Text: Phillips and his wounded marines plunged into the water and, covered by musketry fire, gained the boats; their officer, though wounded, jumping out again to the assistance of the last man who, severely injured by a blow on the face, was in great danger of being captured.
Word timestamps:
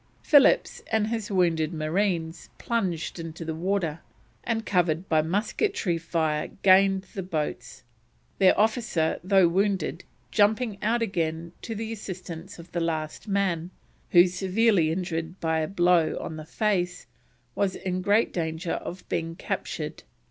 Phillips 0.23 0.81
and 0.91 1.09
his 1.09 1.29
wounded 1.29 1.71
marines 1.75 2.49
plunged 2.57 3.19
into 3.19 3.45
the 3.45 3.53
water 3.53 3.99
and, 4.43 4.65
covered 4.65 5.07
by 5.07 5.21
musketry 5.21 5.95
fire, 5.95 6.47
gained 6.63 7.03
the 7.13 7.21
boats; 7.21 7.83
their 8.39 8.59
officer, 8.59 9.19
though 9.23 9.47
wounded, 9.47 10.03
jumping 10.31 10.81
out 10.81 11.03
again 11.03 11.51
to 11.61 11.75
the 11.75 11.91
assistance 11.93 12.57
of 12.57 12.71
the 12.71 12.79
last 12.81 13.27
man 13.27 13.69
who, 14.09 14.25
severely 14.25 14.91
injured 14.91 15.39
by 15.39 15.59
a 15.59 15.67
blow 15.67 16.17
on 16.19 16.35
the 16.35 16.45
face, 16.47 17.05
was 17.53 17.75
in 17.75 18.01
great 18.01 18.33
danger 18.33 18.71
of 18.71 19.07
being 19.07 19.35
captured. 19.35 20.01